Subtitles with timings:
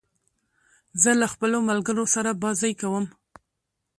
[1.01, 3.05] زه له خپلو ملګرو سره بازۍ کوم.